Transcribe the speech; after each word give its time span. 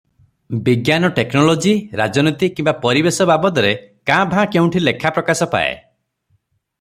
ବିଜ୍ଞାନ-ଟେକନୋଲୋଜି, 0.67 1.73
ରାଜନୀତି 2.01 2.49
କିମ୍ବା 2.59 2.73
ପରିବେଶ 2.87 3.27
ବାବଦରେ 3.33 3.75
କାଁ 4.11 4.19
ଭାଁ 4.35 4.47
କେଉଁଠି 4.57 4.83
ଲେଖା 4.89 5.13
ପ୍ରକାଶ 5.19 5.49
ପାଏ। 5.57 5.69